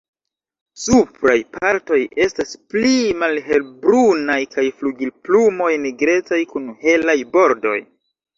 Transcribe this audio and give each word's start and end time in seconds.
Supraj 0.83 1.33
partoj 1.57 1.99
estas 2.25 2.53
pli 2.71 2.93
malhelbrunaj 3.25 4.39
kaj 4.55 4.65
flugilplumoj 4.81 5.69
nigrecaj 5.85 6.41
kun 6.57 6.67
helaj 6.87 7.17
bordoj. 7.39 7.77